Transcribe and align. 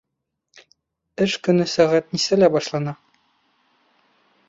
Эш 1.27 1.35
көнө 1.49 1.69
сәғәт 1.75 2.11
нисәлә 2.17 2.53
башлана? 2.59 2.97